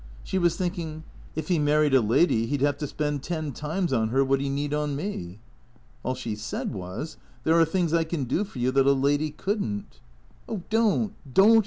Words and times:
She 0.23 0.39
was 0.39 0.57
thinking," 0.57 1.03
If 1.35 1.47
he 1.49 1.59
married 1.59 1.93
a 1.93 2.01
lady 2.01 2.47
he 2.47 2.57
'd 2.57 2.61
have 2.63 2.79
to 2.79 2.87
spend 2.87 3.21
ten 3.21 3.51
times 3.51 3.93
on 3.93 4.09
her 4.09 4.25
what 4.25 4.41
he 4.41 4.49
need 4.49 4.73
on 4.73 4.95
me." 4.95 5.37
All 6.01 6.15
she 6.15 6.33
said 6.35 6.73
was," 6.73 7.17
There 7.43 7.59
are 7.59 7.65
things 7.65 7.93
I 7.93 8.03
can 8.03 8.23
do 8.23 8.43
for 8.43 8.57
you 8.57 8.71
that 8.71 8.87
a 8.87 8.93
lady 8.93 9.29
could 9.29 9.63
n't."" 9.63 9.99
Oh— 10.49 10.63
don't— 10.71 11.13
don't 11.35 11.59